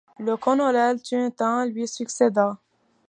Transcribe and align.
Le 0.17 0.35
colonel 0.35 0.99
Tun 0.99 1.29
Tin 1.29 1.67
lui 1.67 1.87
succéda. 1.87 2.57